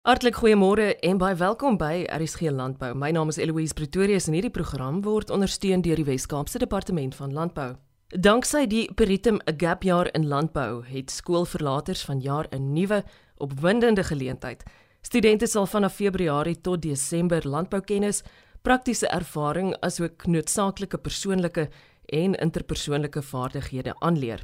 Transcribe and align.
Hartlik 0.00 0.38
goeiemôre 0.40 0.94
en 1.04 1.18
baie 1.20 1.34
welkom 1.36 1.74
by 1.76 2.06
RSG 2.08 2.48
Landbou. 2.48 2.94
My 2.96 3.10
naam 3.12 3.28
is 3.28 3.36
Eloise 3.36 3.76
Pretorius 3.76 4.30
en 4.30 4.36
hierdie 4.38 4.50
program 4.50 5.02
word 5.04 5.28
ondersteun 5.28 5.82
deur 5.84 6.00
die 6.00 6.06
Wes-Kaapse 6.08 6.56
Departement 6.62 7.12
van 7.18 7.34
Landbou. 7.36 7.74
Danksy 8.08 8.62
die 8.64 8.86
Peritum 8.96 9.42
Gap 9.60 9.84
jaar 9.84 10.08
in 10.16 10.24
landbou 10.30 10.80
het 10.88 11.12
skoolverlaters 11.12 12.06
vanjaar 12.08 12.48
'n 12.48 12.72
nuwe 12.72 13.02
opwindende 13.36 14.02
geleentheid. 14.02 14.64
Studente 15.02 15.46
sal 15.46 15.66
vanaf 15.66 15.94
Februarie 15.94 16.60
tot 16.60 16.80
Desember 16.82 17.48
landboukennis, 17.48 18.22
praktiese 18.62 19.06
ervaring 19.06 19.76
asook 19.80 20.26
noodsaaklike 20.26 20.98
persoonlike 20.98 21.68
en 22.06 22.34
interpersoonlike 22.34 23.22
vaardighede 23.22 23.94
aanleer. 24.00 24.40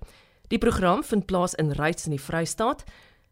Die 0.49 0.59
program 0.59 1.03
vind 1.03 1.27
plaas 1.27 1.55
in 1.55 1.73
Ryds 1.73 2.05
in 2.05 2.11
die 2.11 2.21
Vrystaat 2.21 2.85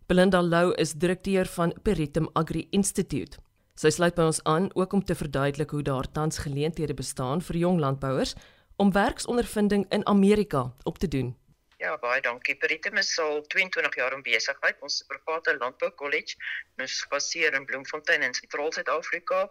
Belinda 0.06 0.42
Lou 0.42 0.74
is 0.76 0.92
direkteur 0.92 1.46
van 1.46 1.70
Peritum 1.82 2.26
Agri 2.34 2.66
Institute. 2.76 3.38
Sy 3.80 3.88
sluit 3.88 4.12
by 4.18 4.26
ons 4.28 4.40
aan 4.44 4.66
ook 4.76 4.92
om 4.92 5.00
te 5.00 5.14
verduidelik 5.16 5.70
hoe 5.72 5.80
daar 5.82 6.04
tans 6.12 6.42
geleenthede 6.44 6.92
bestaan 6.98 7.40
vir 7.46 7.56
jong 7.62 7.80
landbouers 7.80 8.34
om 8.76 8.92
werksondervinding 8.92 9.86
in 9.88 10.04
Amerika 10.06 10.66
op 10.84 11.00
te 11.00 11.08
doen. 11.08 11.32
Ja, 11.80 11.96
baie 12.02 12.20
dankie. 12.20 12.56
Peritum 12.60 13.00
is 13.00 13.14
al 13.18 13.40
22 13.48 13.96
jaar 13.96 14.12
in 14.12 14.26
besigheid. 14.28 14.76
Ons 14.84 15.00
private 15.08 15.56
landbou 15.56 15.90
kollege 15.96 16.36
is 16.84 17.00
gebaseer 17.06 17.56
in 17.56 17.64
Bloemfontein 17.64 18.28
in 18.28 18.36
Sentraal 18.36 18.72
Suid-Afrika 18.76 19.48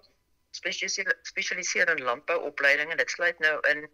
spesialiseer 0.53 1.89
in 1.89 2.03
landbouopleidinge. 2.05 2.95
Dit 2.95 3.09
sluit 3.09 3.39
nou 3.41 3.57
in 3.71 3.87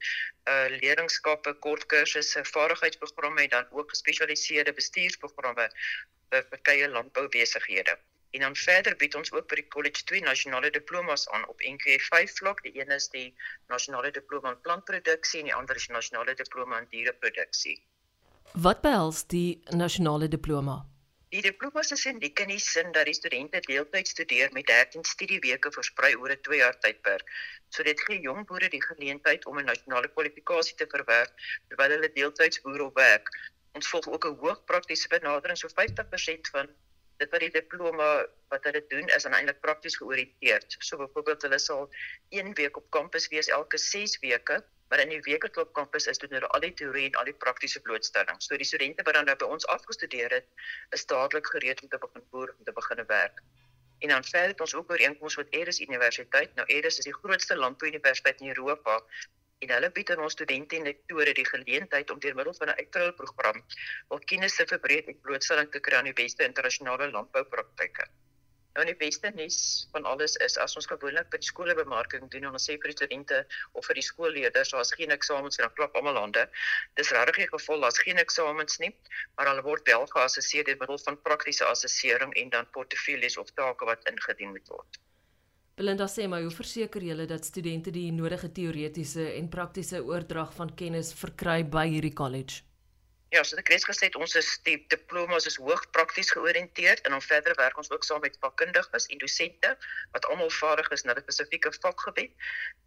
uh 0.52 0.68
leerlingskappe, 0.76 1.54
kort 1.64 1.86
kursusse, 1.86 2.44
vaardigheidsprogramme 2.52 3.48
en 3.48 3.50
dan 3.56 3.68
ook 3.72 3.96
gespesialiseerde 3.96 4.74
bestuursprogramme 4.74 5.70
verskeie 6.30 6.90
landboubesighede. 6.90 7.98
En 8.32 8.40
dan 8.40 8.56
verder 8.56 8.96
bied 8.96 9.16
ons 9.16 9.32
ook 9.32 9.48
by 9.50 9.58
die 9.62 9.68
college 9.74 10.04
twee 10.04 10.22
nasionale 10.22 10.70
diplomas 10.70 11.30
aan 11.30 11.48
op 11.48 11.64
NQ5 11.66 12.36
vlak. 12.42 12.62
Die 12.64 12.76
een 12.82 12.92
is 12.94 13.10
die 13.10 13.34
nasionale 13.68 14.12
diploma 14.12 14.52
in 14.54 14.62
plantproduksie 14.62 15.40
en 15.40 15.50
die 15.50 15.56
ander 15.56 15.76
is 15.76 15.88
die 15.88 15.96
nasionale 15.96 16.36
diploma 16.38 16.84
in 16.84 16.88
diereproduksie. 16.94 17.80
Wat 18.54 18.82
behels 18.82 19.26
die 19.34 19.62
nasionale 19.74 20.28
diploma? 20.28 20.78
Die 21.34 21.42
diploma 21.46 21.82
is 21.86 22.06
uniek 22.10 22.40
in 22.42 22.50
die 22.50 22.62
sin 22.62 22.88
dat 22.94 23.06
die 23.06 23.14
studente 23.14 23.60
deeltyds 23.66 24.14
studeer 24.16 24.50
met 24.54 24.66
13 24.70 25.04
studieweke 25.06 25.72
versprei 25.76 26.16
oor 26.16 26.32
'n 26.34 26.42
2 26.48 26.58
jaar 26.62 26.80
tydperk. 26.86 27.30
So 27.70 27.84
dit 27.84 28.02
gee 28.02 28.22
jong 28.22 28.48
boere 28.50 28.70
die 28.70 28.82
geleentheid 28.86 29.46
om 29.46 29.60
'n 29.60 29.66
nasionale 29.66 30.10
kwalifikasie 30.14 30.76
te 30.76 30.88
verwerf 30.94 31.30
terwyl 31.68 31.94
hulle 31.98 32.12
deeltyds 32.14 32.62
boer 32.62 32.82
op 32.88 32.96
werk. 32.98 33.30
Ons 33.78 33.90
volg 33.94 34.08
ook 34.08 34.26
'n 34.26 34.40
hoog 34.42 34.64
praktiese 34.66 35.08
benadering 35.08 35.58
so 35.58 35.68
50% 35.68 36.50
van 36.56 36.70
dit 37.18 37.30
wat 37.30 37.40
die 37.40 37.52
diploma 37.52 38.26
wat 38.50 38.64
hulle 38.64 38.84
doen 38.88 39.08
is 39.08 39.26
eintlik 39.26 39.62
prakties 39.62 39.98
georiënteerd. 39.98 40.76
So 40.80 40.98
byvoorbeeld 40.98 41.42
hulle 41.42 41.60
sal 41.60 41.90
1 42.30 42.54
week 42.54 42.78
op 42.78 42.90
kampus 42.90 43.28
wees 43.28 43.48
elke 43.48 43.78
6 43.78 44.20
weke 44.20 44.64
Maar 44.90 45.00
in 45.00 45.12
die 45.14 45.22
weke 45.22 45.50
tot 45.54 45.72
kampus 45.78 46.08
is 46.10 46.18
doen 46.18 46.32
hulle 46.34 46.48
al 46.50 46.64
die 46.66 46.74
teorie 46.74 47.06
en 47.12 47.18
al 47.22 47.28
die 47.30 47.38
praktiese 47.44 47.82
blootstelling. 47.86 48.40
So 48.42 48.58
die 48.58 48.66
studente 48.66 49.06
wat 49.06 49.18
dan 49.20 49.28
nou 49.30 49.36
by 49.38 49.50
ons 49.56 49.68
afgestudeer 49.70 50.34
het, 50.34 50.48
is 50.98 51.06
dadelik 51.12 51.50
gereed 51.54 51.84
om 51.86 51.92
te 51.92 52.00
begin 52.06 52.24
boer 52.34 52.54
om 52.58 52.66
te 52.66 52.74
begin 52.74 53.04
werk. 53.12 53.44
En 54.00 54.16
dan 54.16 54.26
verder 54.26 54.56
het 54.56 54.64
ons 54.66 54.74
ook 54.76 54.92
ooreenkomste 54.92 55.44
met 55.44 55.54
Eres 55.54 55.80
Universiteit. 55.80 56.56
Nou 56.58 56.66
Eres 56.74 56.98
is 56.98 57.06
die 57.06 57.14
grootste 57.14 57.56
landbouuniversiteit 57.56 58.42
in 58.42 58.50
Europa 58.56 58.98
en 59.66 59.72
hulle 59.76 59.90
bied 59.96 60.12
aan 60.14 60.22
ons 60.26 60.36
studente 60.36 60.78
en 60.78 60.88
lektore 60.88 61.34
die 61.36 61.48
geleentheid 61.48 62.12
om 62.14 62.20
deur 62.24 62.36
middel 62.38 62.56
van 62.60 62.70
'n 62.72 62.80
uitruilprogram 62.84 63.60
wil 64.14 64.22
kennis 64.32 64.56
te 64.56 64.66
verbreek 64.72 65.12
en 65.12 65.20
blootstelling 65.26 65.72
te 65.72 65.82
kry 65.88 65.98
aan 65.98 66.10
die 66.12 66.20
beste 66.24 66.48
internasionale 66.48 67.12
landboupraktyke. 67.12 68.06
Nou 68.78 68.86
die 68.86 68.96
beste 68.96 69.32
nuus 69.36 69.58
van 69.92 70.06
alles 70.12 70.36
is 70.46 70.56
as 70.66 70.76
ons 70.80 70.88
gewoonlik 70.92 71.30
by 71.34 71.42
die 71.42 71.50
skole 71.50 71.76
bemarking 71.76 72.30
doen 72.36 72.48
en 72.48 72.58
ons 72.60 72.68
sê 72.70 72.78
vir 72.78 72.94
die 72.94 72.98
studente 72.98 73.40
of 73.74 73.90
vir 73.90 74.00
die 74.00 74.06
skoolleerders 74.10 74.72
daar's 74.76 74.94
geen 75.00 75.12
eksamens 75.18 75.60
en 75.60 75.66
dan 75.66 75.76
klap 75.80 76.00
almal 76.00 76.22
hande. 76.22 76.46
Dis 77.02 77.12
regtig 77.18 77.42
die 77.42 77.50
geval 77.58 77.84
daar's 77.84 78.00
geen 78.06 78.24
eksamens 78.24 78.80
nie, 78.86 78.94
maar 79.36 79.52
hulle 79.52 79.66
word 79.68 79.92
wel 79.92 80.08
geassesseer 80.16 80.70
deur 80.70 80.80
middel 80.86 81.04
van 81.10 81.22
praktiese 81.28 81.66
assessering 81.66 82.34
en 82.44 82.56
dan 82.56 82.72
portefeuilles 82.80 83.38
of 83.38 83.52
take 83.60 83.92
wat 83.92 84.08
ingedien 84.14 84.56
moet 84.56 84.76
word. 84.78 85.04
Belinda 85.80 86.10
sê 86.12 86.26
my, 86.28 86.42
hoe 86.44 86.52
verseker 86.52 87.04
julle 87.08 87.24
dat 87.24 87.46
studente 87.48 87.92
die 87.96 88.10
nodige 88.12 88.50
teoretiese 88.52 89.30
en 89.38 89.46
praktiese 89.48 90.02
oordrag 90.04 90.50
van 90.58 90.74
kennis 90.82 91.14
verkry 91.16 91.62
by 91.76 91.86
hierdie 91.88 92.12
college? 92.12 92.66
Ja, 93.32 93.46
so 93.48 93.56
ek 93.62 93.70
het 93.72 93.86
gesê 93.88 94.10
ons 94.20 94.34
is 94.36 94.50
die 94.68 94.74
diplomas 94.92 95.46
is 95.48 95.56
hoogs 95.62 95.88
prakties 95.96 96.34
georiënteerd 96.36 97.06
en 97.08 97.16
dan 97.16 97.24
verder 97.24 97.56
werk 97.62 97.80
ons 97.80 97.92
ook 97.94 98.04
saam 98.04 98.20
met 98.26 98.36
vakkundiges 98.44 99.08
en 99.08 99.22
dosente 99.22 99.72
wat 100.18 100.28
almal 100.34 100.52
vaardig 100.58 100.90
is 100.98 101.06
in 101.06 101.14
'n 101.14 101.24
spesifieke 101.24 101.72
vakgebied. 101.78 102.34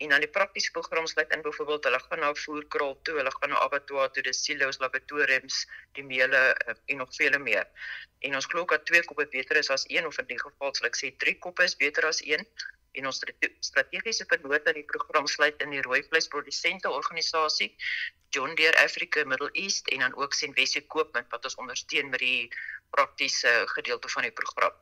En 0.04 0.12
dan 0.12 0.20
die 0.20 0.32
praktiese 0.36 0.74
program 0.76 1.06
sluit 1.06 1.32
in 1.32 1.46
byvoorbeeld 1.48 1.88
hulle 1.88 2.02
gaan 2.04 2.20
na 2.20 2.34
voerkraal 2.44 2.98
toe, 3.08 3.16
hulle 3.22 3.32
gaan 3.38 3.54
na 3.56 3.62
abattoir 3.68 4.10
toe, 4.10 4.22
die 4.22 4.36
silo's, 4.36 4.82
laboratoriums, 4.84 5.64
die 5.92 6.04
meule 6.04 6.42
eh, 6.52 6.74
en 6.92 6.96
nog 6.96 7.16
vele 7.16 7.38
meer. 7.38 7.66
En 8.20 8.34
ons 8.34 8.46
glo 8.46 8.64
dat 8.64 8.84
twee 8.84 9.04
koppe 9.04 9.26
beter 9.30 9.56
is 9.56 9.70
as 9.70 9.88
een 9.88 10.06
of 10.06 10.18
in 10.18 10.26
die 10.26 10.40
geval 10.44 10.74
sal 10.74 10.92
ek 10.92 11.00
sê 11.00 11.16
drie 11.16 11.38
koppe 11.38 11.64
is 11.64 11.76
beter 11.76 12.04
as 12.12 12.20
een 12.26 12.44
en 12.98 13.08
ons 13.10 13.20
strategiese 13.60 14.26
vennote 14.30 14.72
in 14.72 14.80
die 14.80 14.88
program 14.94 15.26
sluit 15.26 15.62
in 15.64 15.72
die 15.74 15.84
rooi 15.86 16.02
vleisprodusente 16.08 16.90
organisasie 16.90 17.70
John 18.32 18.54
Deere 18.58 18.84
Africa 18.84 19.24
Middle 19.24 19.50
East 19.52 19.88
en 19.88 20.04
dan 20.04 20.16
ook 20.16 20.34
Senwesi 20.34 20.84
Koopman 20.86 21.26
wat 21.30 21.44
ons 21.44 21.58
ondersteun 21.60 22.08
met 22.12 22.20
die 22.24 22.48
praktiese 22.90 23.52
gedeelte 23.74 24.08
van 24.08 24.28
die 24.28 24.32
program. 24.32 24.76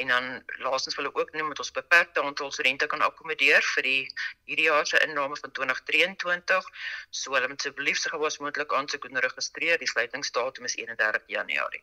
En 0.00 0.08
dan 0.08 0.42
laastens 0.64 0.96
wil 0.96 1.10
ek 1.10 1.18
ook 1.18 1.32
noem 1.36 1.50
dat 1.52 1.62
ons 1.62 1.72
beperkte 1.76 2.22
aantal 2.22 2.52
studente 2.52 2.86
kan 2.86 3.02
akkommodeer 3.04 3.66
vir 3.74 3.86
die 3.86 4.02
hierdie 4.48 4.68
jaar 4.70 4.86
se 4.86 5.00
inname 5.06 5.36
van 5.36 5.52
2023. 5.58 6.70
So 7.10 7.36
hulle 7.36 7.50
moet 7.52 7.60
asseblief 7.60 7.98
se 8.00 8.12
gewas 8.14 8.38
moontlik 8.40 8.72
aansoek 8.72 9.08
doen 9.08 9.22
registreer. 9.26 9.78
Die 9.78 9.90
sluitingsdatum 9.90 10.70
is 10.70 10.78
31 10.80 11.26
Januarie. 11.36 11.82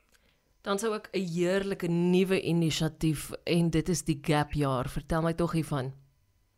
Dan 0.68 0.80
sou 0.80 0.94
ook 0.94 1.08
'n 1.12 1.28
heerlike 1.34 1.88
nuwe 1.88 2.42
inisiatief 2.42 3.30
en 3.44 3.70
dit 3.70 3.90
is 3.90 4.02
die 4.04 4.20
Gap 4.22 4.52
jaar. 4.52 4.90
Vertel 4.90 5.22
my 5.22 5.34
tog 5.34 5.52
hiervan. 5.52 5.94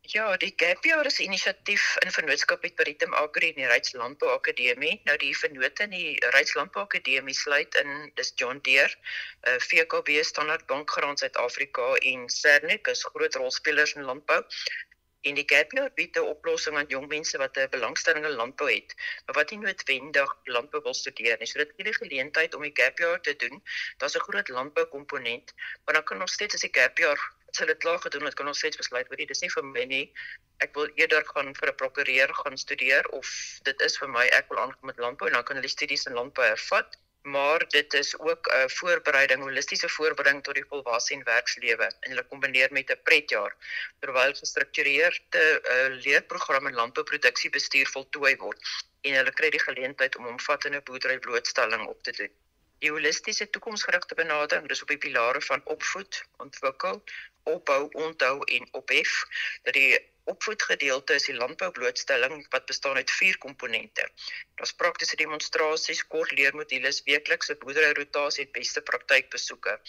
Ja, 0.02 0.38
die 0.38 0.54
Gap 0.56 0.84
jaar 0.84 1.06
is 1.06 1.20
'n 1.20 1.24
inisiatief 1.24 1.96
in 2.00 2.12
vennootskap 2.12 2.62
met 2.62 2.76
Peritum 2.76 3.14
Agri 3.14 3.48
en 3.50 3.56
die 3.56 3.68
Ryds 3.68 3.94
Landbou 3.94 4.32
Akademie. 4.32 5.02
Nou 5.04 5.18
die 5.18 5.38
vennote 5.38 5.84
in 5.84 5.90
die 5.90 6.26
Ryds 6.36 6.54
Landbou 6.54 6.84
Akademie 6.84 7.34
sluit 7.34 7.76
in 7.76 8.12
dis 8.16 8.32
John 8.36 8.60
Deere, 8.62 8.96
uh, 8.96 9.54
eh, 9.54 9.60
VKB 9.60 10.24
Standard 10.24 10.66
Bank 10.66 10.90
Graan 10.90 11.18
Suid-Afrika 11.18 11.94
en 11.94 12.30
Cernic 12.30 12.88
is 12.88 13.04
groot 13.04 13.36
rolspelers 13.36 13.94
in 13.94 14.04
landbou. 14.04 14.44
En 15.28 15.36
die 15.36 15.44
Gap 15.48 15.72
Year 15.76 15.90
bied 15.96 16.18
'n 16.18 16.30
oplossing 16.34 16.78
aan 16.80 16.92
jong 16.94 17.08
mense 17.08 17.38
wat 17.38 17.58
'n 17.58 17.70
belangstelling 17.70 18.26
in 18.26 18.38
landbou 18.42 18.70
het, 18.72 18.96
maar 19.26 19.36
wat 19.36 19.52
nie 19.52 19.60
noodwendig 19.60 20.30
landbou 20.44 20.82
wil 20.84 20.94
studeer 20.94 21.38
nie. 21.40 21.48
So 21.48 21.60
dit 21.60 21.74
gee 21.76 21.88
die 21.90 21.98
geleentheid 21.98 22.56
om 22.56 22.62
die 22.62 22.76
Gap 22.82 23.00
Year 23.00 23.20
te 23.22 23.36
doen. 23.36 23.64
Daar's 23.98 24.16
'n 24.16 24.26
groot 24.28 24.48
landbou 24.48 24.86
komponent, 24.86 25.54
maar 25.86 25.94
dan 25.94 26.04
kan 26.04 26.18
nog 26.18 26.30
steeds 26.30 26.56
as 26.56 26.62
die 26.62 26.74
Gap 26.80 26.98
Year 26.98 27.20
sal 27.52 27.68
dit 27.68 27.78
klaar 27.78 28.00
gedoen 28.00 28.26
het, 28.26 28.34
kan 28.34 28.48
ons 28.48 28.58
steeds 28.58 28.78
besluit 28.78 29.08
weet 29.08 29.20
jy, 29.20 29.26
dis 29.26 29.42
nie 29.42 29.52
vir 29.52 29.66
my 29.66 29.84
nie. 29.84 30.14
Ek 30.66 30.74
wil 30.76 30.90
eerder 30.96 31.26
gaan 31.26 31.54
vir 31.56 31.70
'n 31.70 31.76
prokureur 31.76 32.34
gaan 32.34 32.58
studeer 32.58 33.10
of 33.20 33.28
dit 33.64 33.82
is 33.82 33.98
vir 33.98 34.10
my 34.10 34.26
ek 34.40 34.50
wil 34.50 34.60
aangaan 34.60 34.92
met 34.92 34.98
landbou 34.98 35.28
en 35.28 35.34
dan 35.34 35.44
kan 35.44 35.56
hulle 35.56 35.68
studies 35.68 36.06
in 36.06 36.14
landbou 36.14 36.46
hervat 36.46 36.98
maar 37.22 37.68
dit 37.68 37.94
is 37.94 38.20
ook 38.20 38.48
'n 38.48 38.56
uh, 38.56 38.68
voorbereiding, 38.68 39.42
holistiese 39.42 39.90
voorbereiding 39.90 40.44
tot 40.44 40.54
die 40.54 40.66
volwasse 40.70 41.14
en 41.14 41.24
werkslewe. 41.24 41.84
En 42.00 42.10
hulle 42.10 42.28
kombineer 42.28 42.72
met 42.72 42.90
'n 42.90 43.00
pretjaar. 43.04 43.56
Terwyl 44.00 44.34
gestruktureerde 44.34 45.62
uh, 45.64 46.04
leerprogramme 46.04 46.70
in 46.70 46.76
landbouproduksiebestuur 46.76 47.88
voltooi 47.88 48.36
word. 48.36 48.60
En 49.02 49.14
hulle 49.14 49.34
kry 49.34 49.50
die 49.50 49.64
geleentheid 49.64 50.16
om 50.16 50.28
omvattende 50.28 50.82
boerdery 50.82 51.20
blootstelling 51.20 51.88
op 51.88 52.04
te 52.04 52.12
doen. 52.12 52.32
Die 52.80 52.92
holistiese 52.92 53.50
toekomsgerigte 53.50 54.16
benadering 54.16 54.70
is 54.70 54.82
op 54.82 54.88
die 54.88 54.98
pilare 54.98 55.42
van 55.42 55.62
opvoed, 55.64 56.24
ontwikkel, 56.38 57.04
opbou, 57.56 57.82
onthou 58.06 58.44
en 58.44 58.68
ophef 58.82 59.24
dat 59.64 59.74
die 59.74 60.00
opvoedgedeelte 60.30 61.18
is 61.18 61.26
die 61.30 61.36
landboublootstelling 61.36 62.46
wat 62.54 62.66
bestaan 62.70 62.96
uit 63.02 63.12
vier 63.12 63.38
komponente. 63.46 64.06
Daar's 64.60 64.76
praktiese 64.82 65.18
demonstrasies, 65.22 66.06
kort 66.14 66.32
leermodules, 66.38 67.02
weeklikse 67.10 67.58
boerderyrotasie 67.64 68.46
en 68.46 68.56
beste 68.60 68.84
praktykbesoeke. 68.92 69.80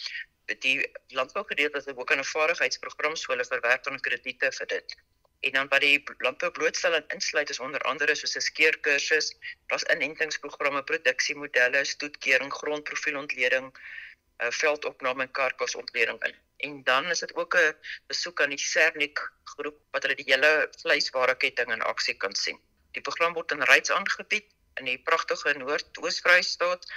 Die 0.65 0.77
landbougedeelte 1.15 1.77
is 1.77 1.87
ook 1.95 2.13
'n 2.15 2.23
vaardigheidsprogram 2.33 3.15
so 3.15 3.31
hulle 3.31 3.45
verwerk 3.45 3.83
dan 3.83 3.99
krediete 4.07 4.51
vir 4.59 4.67
dit. 4.67 4.97
En 5.41 5.51
dan 5.51 5.67
wat 5.67 5.81
die 5.81 6.03
landboublootstelling 6.17 7.05
insluit 7.13 7.49
is 7.49 7.59
onder 7.59 7.81
andere 7.81 8.15
soos 8.15 8.35
'n 8.35 8.47
skeerkursus, 8.49 9.33
daar's 9.67 9.87
inentingsprogramme, 9.93 10.83
produksiemodelle, 10.83 11.85
stoetkering, 11.85 12.53
grondprofielontleding, 12.53 13.71
uh, 13.73 14.51
veldopname 14.51 15.23
en 15.23 15.31
karkasontleding 15.31 16.23
in 16.23 16.35
en 16.67 16.83
dan 16.83 17.09
is 17.13 17.19
dit 17.19 17.35
ook 17.35 17.55
'n 17.57 17.75
besoek 18.07 18.41
aan 18.41 18.53
die 18.55 18.63
Cernic 18.71 19.19
groep 19.43 19.77
wat 19.91 20.03
hulle 20.03 20.15
die 20.15 20.29
hele 20.31 20.69
vleiswareketting 20.81 21.71
in 21.71 21.81
aksie 21.81 22.17
kan 22.17 22.35
sien. 22.35 22.59
Die 22.91 23.01
program 23.01 23.33
word 23.33 23.51
in 23.51 23.63
Ryds 23.63 23.91
aangebied 23.91 24.47
in 24.79 24.85
die 24.85 24.97
pragtige 24.97 25.53
Noord-Oos-Vrystaat. 25.57 26.87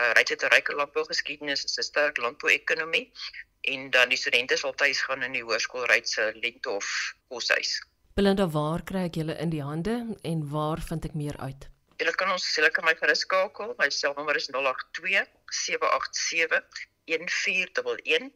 Uh, 0.00 0.10
Ryds 0.16 0.30
het 0.30 0.42
'n 0.42 0.52
ryk 0.54 0.72
landbougeskiedenis, 0.72 1.64
'n 1.64 1.82
sterk 1.82 2.16
landbouekonomie 2.16 3.12
en 3.60 3.90
dan 3.90 4.08
die 4.08 4.18
studente 4.18 4.56
sal 4.56 4.74
tuis 4.74 5.00
gaan 5.02 5.22
in 5.22 5.32
die 5.32 5.44
hoërskool 5.44 5.84
Ryds 5.84 6.12
se 6.12 6.32
Lenthof 6.34 7.14
koshuis. 7.28 7.82
Belinda, 8.14 8.48
waar 8.48 8.82
kry 8.82 9.04
ek 9.08 9.14
julle 9.20 9.36
in 9.38 9.50
die 9.50 9.62
hande 9.62 10.16
en 10.22 10.48
waar 10.50 10.80
vind 10.80 11.04
ek 11.04 11.14
meer 11.14 11.36
uit? 11.38 11.68
Julle 12.00 12.14
kan 12.16 12.30
ons 12.32 12.54
julle 12.56 12.70
kan 12.70 12.84
my 12.84 12.94
gerus 12.96 13.20
skakel. 13.26 13.74
My 13.78 13.90
selfnommer 13.92 14.36
is 14.36 14.48
082 14.48 15.26
787 15.52 16.88
1411. 17.04 18.30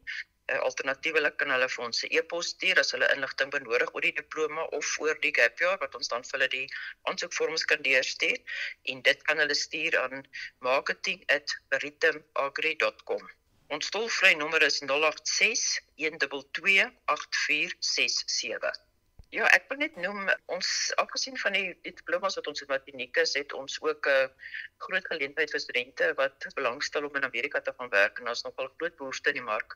Alternatiefelik 0.52 1.38
kan 1.40 1.48
hulle 1.54 1.66
vir 1.72 1.82
ons 1.84 1.98
'n 2.04 2.08
e-pos 2.18 2.48
stuur 2.52 2.78
as 2.80 2.90
hulle 2.94 3.12
inligting 3.14 3.50
benodig 3.52 3.90
oor 3.94 4.04
die 4.06 4.18
diploma 4.18 4.62
of 4.78 4.88
oor 5.04 5.16
die 5.22 5.36
gap 5.38 5.54
year 5.62 5.78
wat 5.82 5.94
ons 5.98 6.10
dan 6.12 6.26
vir 6.30 6.36
hulle 6.36 6.48
die 6.54 6.68
aansoekvorms 7.10 7.64
kan 7.70 7.80
deurstuur 7.86 8.38
en 8.92 8.98
dit 9.08 9.20
kan 9.28 9.40
hulle 9.42 9.56
stuur 9.60 9.92
aan 10.02 10.16
marketing@rhythmagri.com. 10.68 13.24
Ons 13.78 13.86
tolvrye 13.96 14.34
nommer 14.36 14.62
is 14.68 14.78
086 14.84 15.62
122 16.04 16.76
8467. 17.16 18.76
Ja, 19.34 19.44
ek 19.56 19.64
wil 19.70 19.78
net 19.80 19.94
noem 19.98 20.20
ons 20.54 20.68
afgesien 21.02 21.36
van 21.42 21.52
die 21.56 21.68
diplomas 21.88 22.36
wat 22.38 22.48
ons 22.52 22.60
het 22.62 22.70
wat 22.70 22.90
uniek 22.92 23.14
is, 23.22 23.32
het 23.40 23.50
ons 23.56 23.74
ook 23.82 24.02
'n 24.06 24.30
groot 24.84 25.06
geleentheid 25.12 25.50
vir 25.50 25.60
studente 25.60 26.04
wat 26.20 26.36
belangstel 26.54 27.04
om 27.08 27.16
in 27.16 27.28
Amerika 27.30 27.58
te 27.60 27.74
gaan 27.78 27.90
werk 27.96 28.14
en 28.20 28.28
ons 28.28 28.44
nogal 28.44 28.68
groot 28.76 28.96
behoefte 29.00 29.28
in 29.32 29.38
die 29.40 29.48
mark 29.48 29.70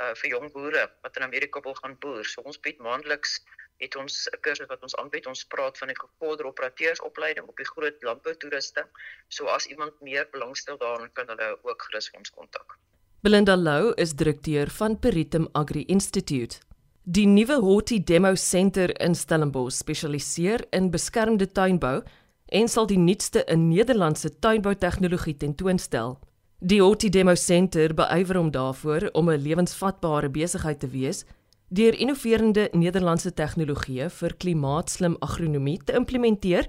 uh, 0.00 0.12
vir 0.20 0.30
jong 0.34 0.52
boere 0.52 0.88
wat 1.04 1.16
in 1.16 1.26
Amerika 1.26 1.60
wil 1.64 1.74
gaan 1.74 1.96
boer. 1.98 2.24
So 2.24 2.42
ons 2.42 2.60
bied 2.60 2.78
maandeliks 2.78 3.40
het 3.80 3.96
ons 3.96 4.28
'n 4.28 4.40
kursus 4.40 4.68
wat 4.68 4.82
ons 4.82 4.96
aanbied. 4.96 5.26
Ons 5.26 5.44
praat 5.44 5.78
van 5.78 5.88
'n 5.88 6.00
gevorderde 6.04 6.50
operateursopleiding 6.52 7.46
op 7.46 7.56
die 7.56 7.70
groot 7.72 7.96
landboutoeriste. 8.02 8.86
So 9.28 9.46
as 9.46 9.66
iemand 9.66 10.00
meer 10.00 10.28
belangstel 10.30 10.76
daarin 10.76 11.12
kan 11.12 11.26
hulle 11.26 11.58
ook 11.62 11.82
gerus 11.82 12.10
ons 12.10 12.30
kontak. 12.30 12.78
Belinda 13.20 13.56
Lou 13.56 13.92
is 13.94 14.14
direkteur 14.14 14.70
van 14.70 14.98
Peritum 14.98 15.48
Agri 15.52 15.84
Institute. 15.86 16.58
Die 17.02 17.26
nuwe 17.26 17.60
Horti 17.60 18.04
Demo 18.04 18.34
Center 18.34 19.00
in 19.00 19.14
Stellenbosch 19.14 19.76
spesialiseer 19.76 20.66
in 20.70 20.90
beskermde 20.90 21.52
tuinbou 21.52 22.02
en 22.46 22.68
sal 22.68 22.86
die 22.86 22.98
nuutste 22.98 23.44
in 23.44 23.68
Nederlandse 23.68 24.38
tuinbou 24.38 24.74
tegnologie 24.74 25.36
tentoonstel. 25.36 26.18
Die 26.62 26.82
Horti 26.82 27.08
Demo 27.08 27.34
Center 27.34 27.94
beywer 27.94 28.36
om 28.36 28.50
daarvoor 28.50 29.08
om 29.12 29.30
'n 29.30 29.42
lewensvatbare 29.42 30.28
besigheid 30.28 30.80
te 30.80 30.88
wees 30.88 31.24
deur 31.68 31.94
innoverende 31.94 32.68
Nederlandse 32.72 33.32
tegnologieë 33.32 34.10
vir 34.10 34.34
klimaatslim 34.36 35.16
agronomie 35.20 35.80
te 35.84 35.92
implementeer 35.92 36.68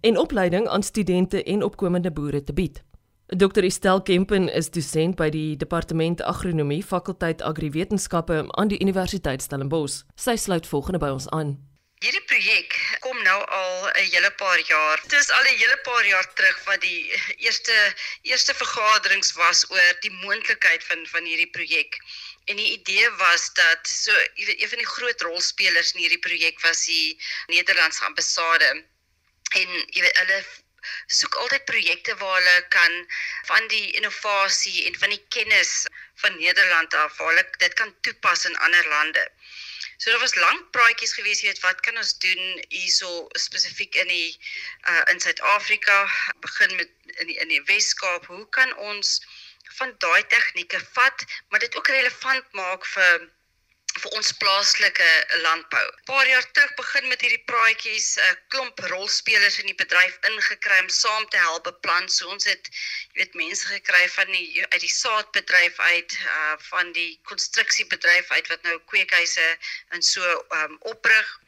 en 0.00 0.18
opleiding 0.18 0.68
aan 0.68 0.82
studente 0.82 1.42
en 1.42 1.62
opkomende 1.62 2.12
boere 2.12 2.44
te 2.44 2.52
bied. 2.52 2.82
Dr. 3.26 3.64
Estel 3.64 4.02
Kempen 4.02 4.48
is 4.48 4.70
dosent 4.70 5.16
by 5.16 5.30
die 5.30 5.56
Departement 5.56 6.22
Agronomie, 6.22 6.84
Fakulteit 6.84 7.42
Agriwetenskappe 7.42 8.44
aan 8.48 8.68
die 8.68 8.80
Universiteit 8.80 9.42
Stellenbosch. 9.42 10.02
Sy 10.14 10.36
sluit 10.36 10.66
volgende 10.66 10.98
by 10.98 11.08
ons 11.08 11.28
aan. 11.28 11.58
Hierdie 12.04 12.24
projek 12.26 12.73
nou 13.26 13.40
al 13.58 13.90
'n 13.90 14.10
hele 14.12 14.30
paar 14.42 14.60
jaar. 14.68 15.00
Dit 15.02 15.20
is 15.20 15.30
al 15.30 15.44
'n 15.44 15.58
hele 15.62 15.78
paar 15.88 16.06
jaar 16.06 16.28
terug 16.34 16.58
wat 16.64 16.80
die 16.80 17.02
eerste 17.46 17.76
eerste 18.22 18.54
vergaderings 18.54 19.32
was 19.32 19.64
oor 19.70 19.94
die 20.00 20.14
moontlikheid 20.24 20.84
van 20.84 21.06
van 21.12 21.24
hierdie 21.24 21.50
projek. 21.58 21.98
En 22.44 22.56
die 22.56 22.72
idee 22.72 23.10
was 23.10 23.52
dat 23.52 23.88
so 23.88 24.12
een 24.34 24.68
van 24.68 24.78
die 24.78 24.92
groot 24.96 25.20
rolspelers 25.20 25.92
in 25.92 26.00
hierdie 26.00 26.24
projek 26.28 26.60
was 26.60 26.84
die 26.84 27.22
Nederlandse 27.46 28.04
ambassade. 28.04 28.84
En 29.60 29.68
jy 29.96 30.02
weet 30.02 30.18
hulle 30.18 30.44
soek 31.06 31.34
altyd 31.34 31.64
projekte 31.64 32.16
waar 32.20 32.36
hulle 32.40 32.66
kan 32.68 32.96
van 33.50 33.68
die 33.68 33.92
innovasie 33.92 34.84
en 34.86 34.98
van 34.98 35.14
die 35.14 35.24
kennis 35.28 35.86
van 36.22 36.36
Nederland 36.36 36.94
af 36.94 37.16
waar 37.16 37.32
hulle 37.32 37.46
dit 37.58 37.74
kan 37.80 37.94
toepas 38.00 38.44
in 38.44 38.56
ander 38.56 38.88
lande. 38.88 39.24
So 40.04 40.10
daar 40.10 40.20
was 40.20 40.34
lank 40.34 40.70
praatjies 40.70 41.14
gewees 41.16 41.40
weet 41.40 41.60
wat 41.64 41.78
kan 41.80 41.96
ons 41.96 42.18
doen 42.18 42.42
hierso 42.68 43.10
spesifiek 43.40 43.94
in 44.02 44.10
die 44.12 44.36
uh, 44.90 45.00
in 45.12 45.20
Suid-Afrika? 45.20 45.94
Begin 46.44 46.74
met 46.76 46.90
in 47.22 47.30
die 47.30 47.36
in 47.44 47.48
die 47.48 47.62
Wes-Kaap. 47.70 48.26
Hoe 48.26 48.44
kan 48.56 48.76
ons 48.88 49.14
van 49.78 49.94
daai 50.04 50.26
tegnieke 50.34 50.80
vat 50.98 51.24
maar 51.48 51.64
dit 51.64 51.76
ook 51.80 51.88
relevant 51.88 52.52
maak 52.60 52.84
vir 52.96 53.24
vir 54.02 54.14
ons 54.18 54.32
plaaslike 54.42 55.10
landbou. 55.42 55.86
'n 55.86 56.06
Paar 56.10 56.26
jaar 56.28 56.46
terug 56.52 56.74
begin 56.80 57.08
met 57.08 57.20
hierdie 57.20 57.44
praatjies, 57.50 58.08
'n 58.16 58.20
uh, 58.30 58.40
klomp 58.54 58.80
rolspelers 58.92 59.58
in 59.62 59.70
die 59.70 59.80
bedryf 59.82 60.18
ingekry 60.30 60.78
om 60.82 60.88
saam 60.88 61.28
te 61.28 61.38
help 61.46 61.64
beplan. 61.68 62.08
So 62.08 62.28
ons 62.34 62.44
het 62.44 62.70
jy 62.72 63.20
weet 63.20 63.34
mense 63.34 63.66
gekry 63.66 64.08
van 64.16 64.32
die 64.36 64.66
uit 64.66 64.80
die 64.80 64.94
saadbedryf 64.96 65.78
uit, 65.78 66.18
uh 66.34 66.56
van 66.70 66.92
die 66.92 67.20
konstruksiebedryf 67.30 68.30
uit 68.30 68.46
wat 68.48 68.62
nou 68.62 68.76
kweekhuise 68.92 69.48
en 69.88 70.02
so 70.02 70.22
um 70.60 70.78
oprig. 70.94 71.38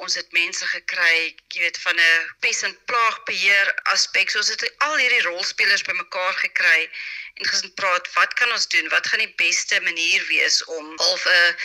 Ons 0.00 0.14
het 0.14 0.32
mense 0.32 0.66
gekry, 0.66 1.34
jy 1.54 1.60
weet 1.60 1.78
van 1.78 1.98
'n 2.00 2.28
pes 2.40 2.62
en 2.62 2.76
plaagbeheer 2.90 3.74
aspek. 3.94 4.30
So 4.30 4.38
ons 4.38 4.48
het 4.48 4.64
al 4.78 4.96
hierdie 4.96 5.22
rolspelers 5.28 5.82
bymekaar 5.82 6.34
gekry 6.34 6.90
en 7.34 7.46
gesin 7.46 7.74
praat, 7.74 8.12
wat 8.14 8.32
kan 8.34 8.52
ons 8.52 8.68
doen? 8.68 8.88
Wat 8.88 9.06
gaan 9.06 9.24
die 9.24 9.34
beste 9.36 9.80
manier 9.80 10.26
wees 10.26 10.64
om 10.64 10.98
half 10.98 11.26
'n 11.26 11.56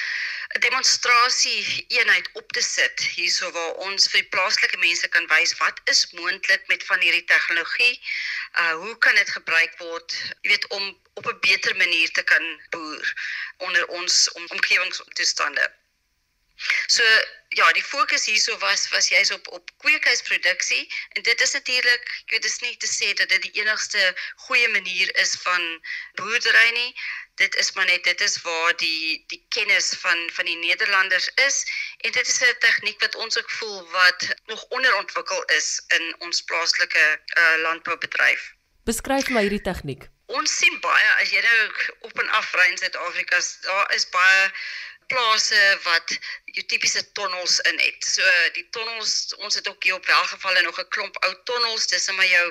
'n 0.56 0.60
demonstrasie 0.60 1.86
eenheid 1.88 2.30
op 2.34 2.52
te 2.52 2.62
sit 2.62 3.00
hierso 3.16 3.52
waar 3.52 3.74
ons 3.88 4.08
vir 4.12 4.22
die 4.22 4.30
plaaslike 4.36 4.78
mense 4.84 5.08
kan 5.16 5.28
wys 5.32 5.52
wat 5.62 5.82
is 5.94 6.06
moontlik 6.20 6.64
met 6.72 6.86
van 6.90 7.04
hierdie 7.04 7.28
tegnologie. 7.32 7.96
Uh 8.62 8.76
hoe 8.84 8.96
kan 9.06 9.16
dit 9.16 9.34
gebruik 9.40 9.74
word, 9.84 10.16
jy 10.42 10.54
weet 10.54 10.68
om 10.78 10.86
op 11.20 11.28
'n 11.28 11.40
beter 11.50 11.76
manier 11.76 12.12
te 12.12 12.24
kan 12.32 12.46
boer 12.70 13.14
onder 13.58 13.88
ons 14.00 14.32
om, 14.32 14.48
omgewingstoestande. 14.48 15.68
So 16.88 17.04
ja, 17.50 17.72
die 17.74 17.84
fokus 17.84 18.26
hierso 18.26 18.60
was 18.62 18.90
was 18.92 19.10
jy's 19.10 19.32
op 19.32 19.48
op 19.48 19.72
kweekhuisproduksie 19.78 20.94
en 21.10 21.22
dit 21.22 21.42
is 21.42 21.54
natuurlik, 21.54 22.10
ek 22.24 22.34
weet 22.34 22.42
dit 22.42 22.52
is 22.52 22.60
nie 22.60 22.78
te 22.78 22.90
sê 22.90 23.14
dat 23.14 23.30
dit 23.30 23.42
die 23.42 23.62
enigste 23.62 24.02
goeie 24.48 24.68
manier 24.74 25.14
is 25.24 25.36
van 25.44 25.64
boerdery 26.20 26.70
nie. 26.74 26.92
Dit 27.38 27.56
is 27.56 27.72
maar 27.74 27.86
net 27.86 28.04
dit 28.04 28.22
is 28.22 28.42
waar 28.42 28.74
die 28.82 29.24
die 29.34 29.42
kennis 29.56 29.94
van 30.02 30.30
van 30.34 30.50
die 30.50 30.58
Nederlanders 30.58 31.30
is 31.46 31.64
en 31.98 32.12
dit 32.12 32.28
is 32.28 32.42
'n 32.42 32.60
tegniek 32.66 33.00
wat 33.02 33.16
ons 33.16 33.38
ook 33.38 33.52
voel 33.60 33.90
wat 33.92 34.28
nog 34.46 34.64
onderontwikkel 34.64 35.44
is 35.44 35.82
in 35.88 36.16
ons 36.20 36.42
plaaslike 36.42 37.06
uh, 37.38 37.56
landboubedryf. 37.62 38.54
Beskryf 38.84 39.30
my 39.30 39.42
hierdie 39.42 39.62
tegniek. 39.62 40.10
Ons 40.28 40.58
sien 40.58 40.80
baie 40.80 41.10
as 41.22 41.30
jy 41.32 41.42
nou 41.42 41.72
op 42.10 42.20
en 42.20 42.30
af 42.30 42.54
ry 42.54 42.72
in 42.72 42.78
Suid-Afrika, 42.78 43.40
daar 43.62 43.94
is 43.96 44.10
baie 44.10 44.52
plase 45.08 45.80
wat 45.84 46.18
jou 46.46 46.66
tipiese 46.66 47.04
tonnels 47.12 47.60
in 47.60 47.80
het. 47.80 48.06
So 48.06 48.24
die 48.54 48.68
tonnels, 48.70 49.36
ons 49.38 49.56
het 49.56 49.68
ook 49.68 49.84
hier 49.84 49.96
op 49.96 50.06
welgevalle 50.06 50.62
nog 50.62 50.80
'n 50.80 50.88
klomp 50.96 51.18
ou 51.24 51.34
tonnels, 51.44 51.88
dis 51.88 52.08
net 52.08 52.16
maar 52.16 52.32
jou 52.32 52.48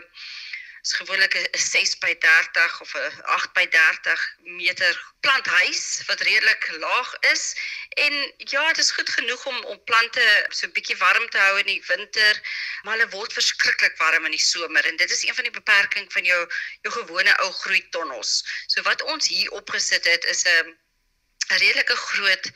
is 0.87 0.93
gewoonlik 0.93 1.35
'n 1.35 1.59
6 1.59 1.99
by 1.99 2.15
30 2.19 2.81
of 2.81 2.95
'n 2.95 3.23
8 3.23 3.53
by 3.53 3.67
30 3.69 4.21
meter 4.39 4.95
planthuis 5.21 6.03
wat 6.07 6.21
redelik 6.21 6.69
laag 6.79 7.11
is 7.33 7.45
en 7.89 8.13
ja, 8.37 8.67
dit 8.69 8.85
is 8.85 8.91
goed 8.91 9.09
genoeg 9.09 9.47
om 9.47 9.65
om 9.65 9.85
plante 9.85 10.47
so 10.49 10.67
'n 10.67 10.73
bietjie 10.73 10.97
warm 10.97 11.29
te 11.31 11.39
hou 11.39 11.59
in 11.59 11.67
die 11.67 11.85
winter, 11.87 12.35
maar 12.83 12.95
hulle 12.97 13.09
word 13.19 13.33
verskriklik 13.33 13.97
warm 13.97 14.25
in 14.25 14.37
die 14.39 14.47
somer 14.53 14.85
en 14.85 14.97
dit 14.97 15.11
is 15.11 15.25
een 15.25 15.35
van 15.35 15.49
die 15.49 15.59
beperkings 15.61 16.13
van 16.13 16.25
jou 16.25 16.43
jou 16.83 16.95
gewone 16.95 17.39
ou 17.39 17.53
groei 17.53 17.89
tonnels. 17.89 18.33
So 18.67 18.83
wat 18.83 19.03
ons 19.03 19.29
hier 19.29 19.51
opgesit 19.51 20.05
het 20.05 20.25
is 20.25 20.45
'n 20.45 20.49
'n 20.69 20.79
redelike 21.49 21.97
groot 21.97 22.53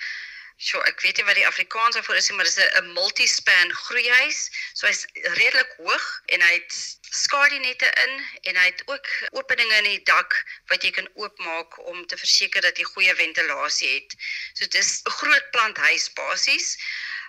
so 0.60 0.80
ek 0.84 1.00
weet 1.00 1.16
nie 1.16 1.24
wat 1.24 1.38
die 1.38 1.46
Afrikaans 1.48 1.96
daarvoor 1.96 2.18
is 2.20 2.28
nie, 2.28 2.36
maar 2.36 2.48
dis 2.48 2.58
'n 2.60 2.92
multi-span 2.92 3.72
groeihuis. 3.72 4.40
So 4.74 4.86
hy's 4.86 5.06
redelik 5.40 5.72
hoog 5.76 6.06
en 6.36 6.42
hy 6.44 6.52
het 6.52 6.74
skadinette 7.20 7.88
in 8.04 8.12
en 8.50 8.56
hy 8.60 8.66
het 8.66 8.82
ook 8.86 9.06
openinge 9.40 9.78
in 9.78 9.88
die 9.88 10.02
dak 10.12 10.36
wat 10.68 10.84
jy 10.84 10.90
kan 10.90 11.08
oopmaak 11.14 11.78
om 11.92 12.06
te 12.06 12.16
verseker 12.16 12.60
dat 12.60 12.76
jy 12.76 12.84
goeie 12.92 13.14
ventilasie 13.16 13.94
het. 13.94 14.16
So 14.52 14.66
dis 14.66 15.00
'n 15.06 15.16
groot 15.20 15.50
planthuis 15.50 16.12
basies. 16.12 16.76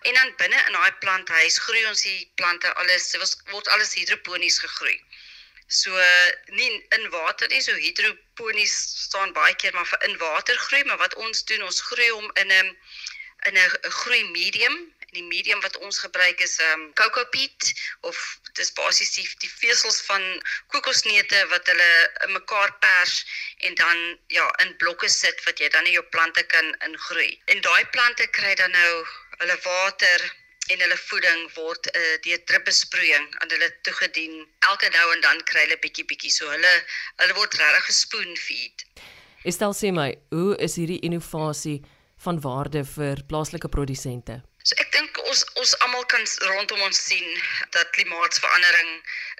En 0.02 0.14
dan 0.14 0.36
binne 0.38 0.64
in 0.68 0.74
daai 0.74 0.94
planthuis 1.00 1.58
groei 1.58 1.86
ons 1.86 2.02
die 2.02 2.32
plante 2.36 2.74
alles 2.74 3.16
word 3.52 3.68
alles 3.68 3.94
hidroponies 3.94 4.60
gegroei. 4.60 5.00
So 5.72 5.96
nie 6.52 6.72
in 6.98 7.10
water 7.10 7.48
nie, 7.48 7.62
so 7.64 7.72
hidroponies 7.80 8.74
staan 9.08 9.32
baie 9.38 9.54
keer 9.56 9.72
maar 9.74 9.88
vir 9.88 10.02
in 10.08 10.18
water 10.20 10.58
groei, 10.68 10.84
maar 10.84 11.00
wat 11.00 11.16
ons 11.16 11.46
doen, 11.48 11.64
ons 11.64 11.80
groei 11.88 12.10
hom 12.12 12.28
in 12.44 12.52
'n 12.52 12.76
in 13.48 13.58
'n 13.58 13.92
groei 14.00 14.24
medium. 14.32 14.76
En 15.00 15.14
die 15.18 15.24
medium 15.24 15.62
wat 15.62 15.78
ons 15.78 16.00
gebruik 16.00 16.44
is 16.48 16.60
um 16.60 16.84
cocoa 16.94 17.24
peat 17.36 17.72
of 18.02 18.18
dis 18.60 18.74
basies 18.74 19.16
die, 19.16 19.26
die 19.44 19.54
vesels 19.62 20.02
van 20.10 20.28
kokosneute 20.68 21.48
wat 21.54 21.72
hulle 21.72 21.92
in 22.28 22.32
mekaar 22.36 22.76
pers 22.84 23.16
en 23.58 23.76
dan 23.76 24.20
ja 24.28 24.48
in 24.66 24.76
blokke 24.84 25.10
sit 25.10 25.44
wat 25.48 25.60
jy 25.60 25.70
dan 25.70 25.86
in 25.86 25.98
jou 25.98 26.06
plante 26.18 26.44
kan 26.44 26.76
ingroei. 26.90 27.42
En 27.46 27.62
daai 27.62 27.86
plante 27.96 28.28
kry 28.28 28.56
dan 28.56 28.72
nou 28.72 28.94
hulle 29.40 29.60
water 29.64 30.30
en 30.72 30.84
hulle 30.86 30.98
voeding 31.06 31.42
word 31.56 31.90
uh, 31.92 32.18
deur 32.26 32.44
drupbesproeiing 32.52 33.28
aan 33.40 33.56
hulle 33.56 33.72
toegedien. 33.88 34.46
Elke 34.70 34.92
nou 34.96 35.08
en 35.16 35.26
dan 35.26 35.42
kry 35.50 35.66
hulle 35.66 35.80
bietjie 35.86 36.06
bietjie 36.10 36.34
so 36.34 36.50
hulle 36.52 36.76
hulle 37.24 37.40
word 37.40 37.58
regtig 37.62 37.90
gespoon 37.90 38.38
feed. 38.38 38.86
Estel 39.48 39.74
sê 39.74 39.90
my, 39.96 40.12
hoe 40.36 40.54
is 40.62 40.78
hierdie 40.78 41.02
innovasie 41.08 41.82
van 42.26 42.40
waarde 42.46 42.86
vir 42.96 43.24
plaaslike 43.30 43.70
produsente? 43.74 44.42
So 44.62 44.78
ek 44.78 44.92
dink 44.94 45.18
ons 45.26 45.42
ons 45.58 45.72
almal 45.86 46.04
kan 46.14 46.26
rondom 46.52 46.84
ons 46.86 47.00
sien 47.08 47.30
dat 47.76 47.94
klimaatsverandering 47.98 48.92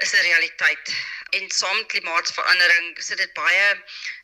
is 0.06 0.14
'n 0.18 0.24
realiteit 0.28 0.94
en 1.38 1.52
saam 1.58 1.84
klimaatsverandering 1.94 2.88
sit 3.08 3.22
dit 3.22 3.34
baie 3.38 3.68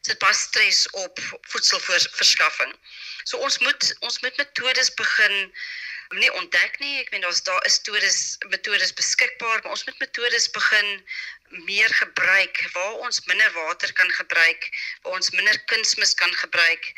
sit 0.07 0.17
baie 0.23 0.37
stres 0.39 0.79
op 1.03 1.21
voedselverskaffing. 1.53 2.73
So 3.25 3.37
ons 3.37 3.59
moet 3.65 3.91
ons 4.09 4.19
moet 4.25 4.41
metodes 4.41 4.89
begin 5.03 5.37
nie 6.15 6.33
ontdek 6.33 6.79
nie. 6.79 6.99
Ek 7.01 7.11
meen 7.11 7.21
daar's 7.21 7.43
daar 7.43 7.65
is 7.65 7.79
metodes 7.79 8.37
metodes 8.49 8.93
beskikbaar, 8.93 9.59
maar 9.63 9.75
ons 9.75 9.83
moet 9.85 9.99
metodes 9.99 10.49
begin 10.55 11.03
meer 11.67 11.93
gebruik 11.95 12.59
waar 12.73 12.93
ons 13.07 13.21
minder 13.25 13.51
water 13.51 13.93
kan 13.93 14.09
gebruik, 14.11 14.67
waar 15.01 15.13
ons 15.13 15.29
minder 15.31 15.59
kunsmis 15.71 16.13
kan 16.13 16.33
gebruik 16.33 16.91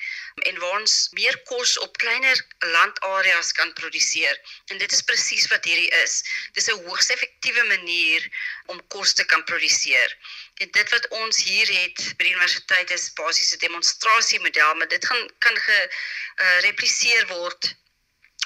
en 0.50 0.58
waar 0.60 0.80
ons 0.80 1.10
meer 1.18 1.38
kos 1.50 1.78
op 1.86 1.98
kleiner 1.98 2.46
landareas 2.60 3.52
kan 3.52 3.74
produseer. 3.74 4.40
En 4.74 4.78
dit 4.78 4.92
is 4.92 5.02
presies 5.02 5.48
wat 5.54 5.66
hierdie 5.66 5.90
is. 6.04 6.24
Dis 6.54 6.70
'n 6.70 6.82
hoogs 6.86 7.10
effektiewe 7.10 7.64
manier 7.64 8.30
om 8.66 8.88
kos 8.88 9.14
te 9.14 9.26
kan 9.26 9.44
produseer. 9.44 10.18
En 10.62 10.72
dit 10.72 10.90
wat 10.90 11.08
ons 11.08 11.44
hier 11.44 11.68
het 11.82 12.18
by 12.18 12.24
die 12.24 12.34
universiteit 12.34 12.92
is 12.92 13.14
basies 13.14 13.54
'n 13.54 13.60
demonstrasiemodel, 13.66 14.76
maar 14.76 14.88
dit 14.88 15.06
gaan 15.06 15.30
kan 15.40 15.58
gerepliseer 15.58 17.24
uh, 17.24 17.30
word 17.30 17.76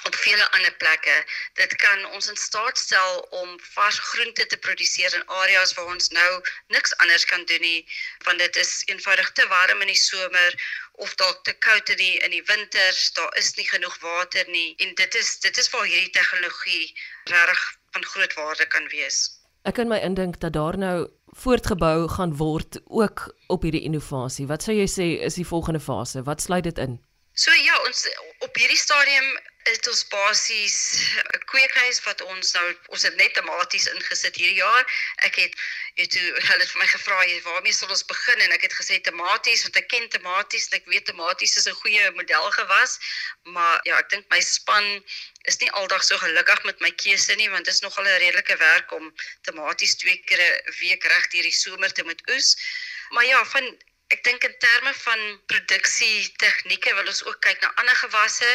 op 0.08 0.14
vele 0.14 0.50
ander 0.50 0.74
plekke. 0.82 1.16
Dit 1.60 1.76
kan 1.76 2.06
ons 2.12 2.28
in 2.28 2.36
staat 2.36 2.78
stel 2.78 3.20
om 3.40 3.58
vars 3.76 3.98
groente 3.98 4.46
te 4.46 4.56
produseer 4.56 5.14
in 5.14 5.28
areas 5.42 5.74
waar 5.74 5.92
ons 5.92 6.08
nou 6.08 6.30
niks 6.76 6.96
anders 6.96 7.24
kan 7.24 7.44
doen 7.44 7.60
nie, 7.60 7.86
want 8.24 8.38
dit 8.38 8.56
is 8.56 8.82
eenvoudig 8.86 9.32
te 9.32 9.46
warm 9.48 9.80
in 9.80 9.92
die 9.92 10.00
somer 10.00 10.58
of 11.04 11.14
dalk 11.14 11.44
te 11.44 11.54
koud 11.66 11.88
in 11.88 12.00
die 12.02 12.16
in 12.26 12.36
die 12.36 12.44
winters. 12.50 13.12
Daar 13.12 13.32
is 13.40 13.54
nie 13.56 13.68
genoeg 13.68 13.96
water 14.02 14.44
nie 14.48 14.74
en 14.78 14.94
dit 14.94 15.14
is 15.14 15.38
dit 15.40 15.58
is 15.58 15.70
waar 15.70 15.88
hierdie 15.88 16.12
tegnologie 16.18 16.92
regtig 17.32 17.64
van 17.96 18.04
groot 18.04 18.34
waarde 18.34 18.66
kan 18.66 18.88
wees. 18.92 19.24
Ek 19.64 19.78
kan 19.78 19.88
my 19.88 19.96
indink 20.04 20.40
dat 20.44 20.52
daar 20.52 20.76
nou 20.78 21.08
voortgebou 21.40 22.08
gaan 22.08 22.36
word 22.36 22.80
ook 22.84 23.34
op 23.48 23.62
hierdie 23.62 23.82
innovasie. 23.88 24.46
Wat 24.46 24.62
sou 24.62 24.74
jy 24.76 24.86
sê 24.90 25.06
is 25.24 25.38
die 25.40 25.46
volgende 25.48 25.80
fase? 25.80 26.22
Wat 26.28 26.42
sluit 26.44 26.68
dit 26.68 26.78
in? 26.78 26.98
So 27.34 27.50
ja, 27.50 27.78
ons 27.86 28.04
op 28.46 28.60
hierdie 28.60 28.78
stadium 28.78 29.24
is 29.70 29.78
ons 29.88 30.02
basies 30.12 30.76
'n 31.36 31.44
kweekhuis 31.50 31.98
wat 32.06 32.20
ons 32.32 32.52
nou 32.56 32.64
ons 32.94 33.04
het 33.06 33.14
net 33.20 33.32
tematies 33.36 33.86
ingesit 33.92 34.36
hierdie 34.36 34.60
jaar. 34.60 34.84
Ek 35.28 35.38
het 35.40 35.54
jy 36.00 36.06
toe 36.14 36.24
hulle 36.48 36.64
het 36.64 36.72
vir 36.72 36.82
my 36.82 36.88
gevra 36.92 37.20
waarmee 37.46 37.76
sal 37.76 37.94
ons 37.96 38.04
begin 38.10 38.44
en 38.44 38.52
ek 38.56 38.66
het 38.66 38.76
gesê 38.80 38.98
tematies 39.08 39.62
want 39.64 39.78
ek 39.80 39.88
ken 39.94 40.08
tematies 40.16 40.68
en 40.68 40.76
ek 40.80 40.90
weet 40.92 41.08
tematies 41.08 41.56
is 41.56 41.68
'n 41.70 41.80
goeie 41.80 42.10
model 42.18 42.50
gewas. 42.58 42.98
Maar 43.56 43.80
ja, 43.88 43.96
ek 44.04 44.10
dink 44.12 44.28
my 44.28 44.40
span 44.40 44.86
is 45.48 45.58
nie 45.64 45.72
aldag 45.80 46.04
so 46.04 46.18
gelukkig 46.18 46.64
met 46.68 46.84
my 46.84 46.92
keuse 47.04 47.34
nie 47.40 47.48
want 47.48 47.64
dit 47.64 47.74
is 47.74 47.80
nogal 47.80 48.04
'n 48.04 48.20
redelike 48.26 48.56
werk 48.56 48.92
om 48.92 49.14
tematies 49.48 49.96
twee 49.96 50.20
keer 50.28 50.44
'n 50.44 50.76
week 50.80 51.04
reg 51.04 51.32
hierdie 51.32 51.56
somer 51.64 51.92
te 51.92 52.04
moet 52.04 52.20
oes. 52.28 52.56
Maar 53.10 53.24
ja, 53.24 53.44
van 53.44 53.64
ek 54.12 54.24
dink 54.24 54.44
in 54.44 54.58
terme 54.58 54.92
van 54.94 55.20
produksie 55.46 56.32
tegnieke 56.36 56.92
wil 56.94 57.06
ons 57.06 57.24
ook 57.24 57.40
kyk 57.40 57.60
na 57.60 57.72
ander 57.80 57.96
gewasse 57.96 58.50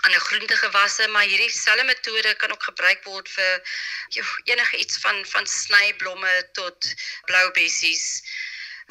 ander 0.00 0.20
groentegewasse, 0.20 1.08
maar 1.08 1.24
hierdie 1.24 1.50
selfe 1.50 1.84
metode 1.84 2.34
kan 2.36 2.52
ook 2.52 2.62
gebruik 2.62 3.04
word 3.04 3.28
vir 3.28 3.78
jo, 4.16 4.24
enige 4.44 4.76
iets 4.76 5.00
van 5.04 5.24
van 5.32 5.46
snyblomme 5.46 6.34
tot 6.58 6.92
blou 7.30 7.46
bessies 7.58 8.06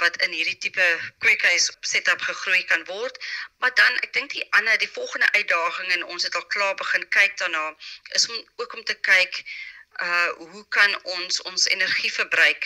wat 0.02 0.18
in 0.26 0.34
hierdie 0.36 0.58
tipe 0.58 0.86
kweekhuis 1.24 1.70
setup 1.82 2.22
gegroei 2.22 2.64
kan 2.72 2.84
word. 2.90 3.20
Maar 3.64 3.72
dan 3.80 4.02
ek 4.04 4.12
dink 4.18 4.34
die 4.34 4.44
ander 4.58 4.78
die 4.78 4.92
volgende 4.92 5.32
uitdaging 5.32 5.94
en 5.96 6.04
ons 6.16 6.28
het 6.28 6.36
al 6.36 6.48
klaar 6.56 6.76
begin 6.76 7.08
kyk 7.16 7.38
daarna 7.40 7.70
is 8.20 8.28
om 8.28 8.44
ook 8.56 8.74
om 8.74 8.84
te 8.84 8.98
kyk 9.12 9.44
uh 10.04 10.30
hoe 10.52 10.66
kan 10.76 10.92
ons 11.04 11.42
ons 11.42 11.68
energieverbruik 11.72 12.66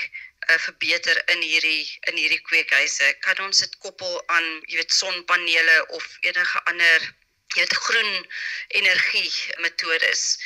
uh, 0.49 0.57
verbeter 0.57 1.21
in 1.33 1.41
hierdie 1.41 1.85
in 2.09 2.17
hierdie 2.17 2.41
kweekhuise? 2.41 3.13
Kan 3.25 3.45
ons 3.45 3.61
dit 3.61 3.77
koppel 3.85 4.15
aan 4.33 4.47
jy 4.65 4.81
weet 4.81 4.93
sonpanele 4.93 5.77
of 5.99 6.07
enige 6.25 6.63
ander 6.71 7.09
jy 7.55 7.65
het 7.65 7.73
groen 7.73 8.25
energie 8.67 9.31
metodes 9.63 10.37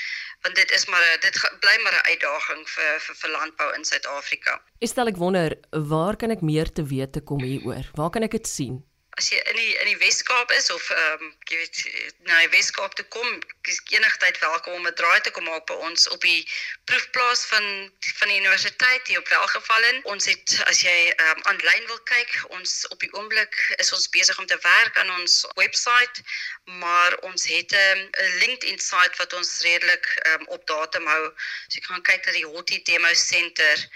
want 0.44 0.56
dit 0.60 0.72
is 0.76 0.86
maar 0.92 1.04
dit 1.24 1.38
bly 1.64 1.76
maar 1.84 1.96
'n 2.00 2.08
uitdaging 2.12 2.64
vir 2.70 3.00
vir 3.00 3.16
vir 3.16 3.30
landbou 3.30 3.70
in 3.76 3.86
Suid-Afrika. 3.86 4.62
Ek 4.80 4.90
stel 4.90 5.08
ek 5.08 5.18
wonder 5.18 5.56
waar 5.72 6.16
kan 6.16 6.32
ek 6.32 6.42
meer 6.42 6.72
te 6.72 6.84
weet 6.84 7.14
te 7.14 7.22
kom 7.22 7.40
hieroor? 7.40 7.86
Waar 7.96 8.10
kan 8.10 8.24
ek 8.24 8.32
dit 8.32 8.48
sien? 8.48 8.84
As 9.20 9.30
jy 9.30 9.38
in 9.52 9.58
die 9.60 9.74
in 9.82 9.90
die 9.92 10.00
Weskaap 10.02 10.52
is 10.58 10.70
of 10.74 10.86
ehm 10.94 11.26
um, 11.26 11.34
jy 11.50 11.58
weet 11.60 11.82
na 12.30 12.40
die 12.42 12.52
Weskaap 12.54 12.96
toe 12.98 13.06
kom, 13.14 13.28
is 13.70 13.80
enigtyd 13.94 14.40
welkom 14.42 14.74
om 14.80 14.88
'n 14.90 14.96
draai 15.02 15.22
te 15.22 15.34
kom 15.36 15.46
maak 15.50 15.68
by 15.70 15.78
ons 15.88 16.08
op 16.16 16.22
die 16.26 16.42
proefplaas 16.90 17.44
van 17.52 17.68
van 18.20 18.32
die 18.32 18.40
universiteit 18.42 19.08
hier 19.08 19.22
op 19.22 19.30
Welgevallen. 19.30 20.02
Ons 20.16 20.30
het 20.32 20.56
as 20.72 20.82
jy 20.82 20.98
ehm 21.12 21.30
um, 21.36 21.44
aanlyn 21.52 21.86
wil 21.92 22.02
kyk, 22.14 22.34
ons 22.58 22.74
op 22.96 23.06
die 23.06 23.12
oomblik 23.14 23.60
is 23.78 23.94
ons 23.94 24.10
besig 24.18 24.40
om 24.42 24.50
te 24.50 24.58
werk 24.66 24.98
aan 24.98 25.14
ons 25.20 25.44
webwerf, 25.62 26.24
maar 26.82 27.18
ons 27.30 27.46
het 27.54 27.72
'n 27.72 27.86
um, 27.94 28.10
LinkedIn 28.42 28.80
site 28.80 29.22
wat 29.22 29.34
ons 29.34 29.62
redelik 29.62 30.10
ehm 30.26 30.42
um, 30.42 30.48
op 30.58 30.68
datum 30.68 31.08
hou. 31.08 31.24
So 31.70 31.78
jy 31.78 31.86
kan 31.88 32.02
kyk 32.02 32.26
na 32.26 32.38
die 32.40 32.50
Hottie 32.50 32.82
Demo 32.82 33.14
Center 33.14 33.88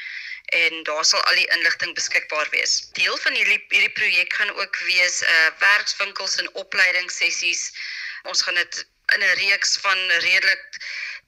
en 0.47 0.83
daar 0.83 1.05
sal 1.05 1.23
al 1.23 1.35
die 1.35 1.49
inligting 1.55 1.93
beskikbaar 1.95 2.47
wees. 2.49 2.89
Deel 2.91 3.17
van 3.17 3.33
hierdie 3.33 3.59
hierdie 3.69 3.95
projek 3.99 4.33
gaan 4.33 4.53
ook 4.55 4.77
wees 4.77 5.21
'n 5.21 5.25
uh, 5.25 5.45
eh, 5.45 5.51
werkswinkels 5.59 6.35
en 6.35 6.53
opleidingssessies. 6.53 7.71
Ons 8.23 8.41
gaan 8.41 8.55
dit 8.55 8.87
in 9.15 9.23
'n 9.23 9.35
reeks 9.43 9.77
van 9.81 9.97
redelik 10.09 10.65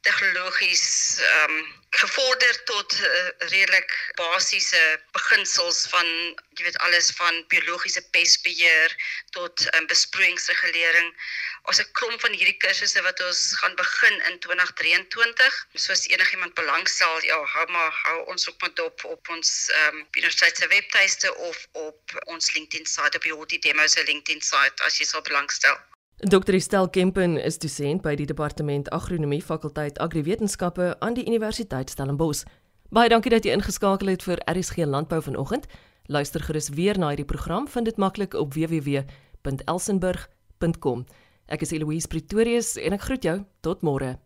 tegnologies 0.01 1.17
ehm 1.19 1.51
um, 1.51 1.77
gevorder 1.89 2.63
tot 2.63 2.93
uh, 2.93 3.29
redelik 3.37 3.93
basiese 4.15 4.81
beginsels 5.11 5.79
van 5.89 6.05
jy 6.59 6.67
weet 6.67 6.77
alles 6.85 7.09
van 7.17 7.39
biologiese 7.53 8.03
pestbeheer 8.13 8.93
tot 9.37 9.65
um, 9.73 9.87
besproeiingsregulering. 9.89 11.09
Ons 11.71 11.81
'n 11.81 11.91
klomp 11.99 12.21
van 12.21 12.37
hierdie 12.37 12.57
kursusse 12.63 13.01
wat 13.07 13.23
ons 13.27 13.41
gaan 13.61 13.75
begin 13.81 14.21
in 14.29 14.39
2023. 14.45 15.59
Soos 15.73 16.07
enigiemand 16.13 16.53
belangstel, 16.61 17.25
ja, 17.31 17.41
hou 17.55 17.67
maar 17.75 17.91
hou 18.05 18.17
ons 18.35 18.47
op 18.47 18.61
met 18.61 18.75
dop 18.75 19.03
op 19.03 19.35
ons 19.35 19.53
ehm 19.81 19.95
um, 19.95 20.07
universiteit 20.17 20.57
se 20.57 20.67
webtuiste 20.77 21.35
of 21.35 21.67
op 21.71 22.19
ons 22.25 22.53
LinkedIn 22.53 22.85
site 22.85 23.17
op 23.17 23.29
die 23.29 23.33
Hoti 23.33 23.59
Demo 23.59 23.87
se 23.87 24.03
LinkedIn 24.03 24.41
site 24.41 24.83
as 24.83 25.01
jy 25.01 25.05
sou 25.05 25.21
belangstel. 25.21 25.88
Dr. 26.19 26.53
Estel 26.53 26.89
Kempen 26.89 27.37
is 27.37 27.57
dosent 27.63 28.01
by 28.03 28.15
die 28.19 28.25
Departement 28.27 28.91
Agronomie 28.91 29.39
Fakulteit 29.39 29.95
Agriwetenskappe 30.03 30.99
aan 30.99 31.15
die 31.15 31.23
Universiteit 31.23 31.87
Stellenbosch. 31.89 32.43
Baie 32.91 33.07
dankie 33.07 33.31
dat 33.31 33.47
jy 33.47 33.55
ingeskakel 33.55 34.11
het 34.11 34.19
vir 34.27 34.35
RSG 34.43 34.83
Landbou 34.83 35.23
vanoggend. 35.23 35.63
Luister 36.11 36.43
gerus 36.43 36.75
weer 36.75 36.99
na 36.99 37.07
hierdie 37.13 37.23
program, 37.23 37.71
vind 37.71 37.87
dit 37.87 37.95
maklik 37.95 38.35
op 38.35 38.51
www.elsenburg.com. 38.51 41.07
Ek 41.47 41.63
is 41.63 41.71
Eloise 41.71 42.11
Pretorius 42.11 42.75
en 42.75 42.99
ek 42.99 43.07
groet 43.07 43.23
jou 43.23 43.47
tot 43.63 43.79
môre. 43.79 44.19